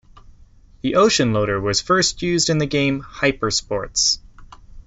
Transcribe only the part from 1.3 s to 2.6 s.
Loader was first used in